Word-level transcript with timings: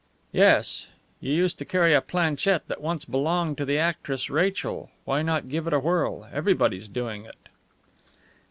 "Yes. 0.31 0.87
You 1.19 1.31
used 1.31 1.59
to 1.59 1.63
carry 1.65 1.93
a 1.93 2.01
planchette 2.01 2.67
that 2.67 2.81
once 2.81 3.05
belonged 3.05 3.59
to 3.59 3.65
the 3.65 3.77
actress 3.77 4.31
Rachel. 4.31 4.89
Why 5.05 5.21
not 5.21 5.47
give 5.47 5.67
it 5.67 5.73
a 5.73 5.79
whirl? 5.79 6.27
Everybody's 6.33 6.87
doing 6.87 7.25
it." 7.25 7.37